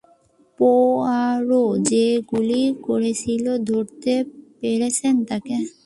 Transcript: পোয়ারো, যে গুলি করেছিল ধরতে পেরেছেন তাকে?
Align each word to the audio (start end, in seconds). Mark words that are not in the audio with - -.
পোয়ারো, 0.59 1.61
যে 1.89 2.03
গুলি 2.29 2.63
করেছিল 2.87 3.45
ধরতে 3.69 4.13
পেরেছেন 4.59 5.15
তাকে? 5.29 5.55